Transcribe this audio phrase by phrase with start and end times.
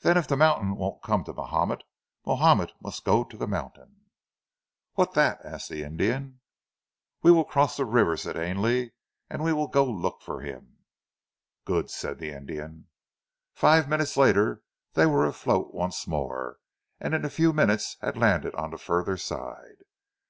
[0.00, 1.82] "Then if the mountain won't come to Mahomet,
[2.24, 4.06] Mahomet must go to the mountain."
[4.94, 6.40] "What that?" asked the Indian.
[7.22, 8.94] "We will cross the river," said Ainley.
[9.28, 10.78] "We will go look for him."
[11.66, 12.88] "Good!" said the Indian.
[13.52, 14.62] Five minutes later
[14.94, 16.56] they were afloat once more,
[16.98, 19.84] and in a few minutes had landed on the further side.